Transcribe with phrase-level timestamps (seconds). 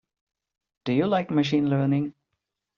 [0.83, 2.15] Do you like Machine Learning?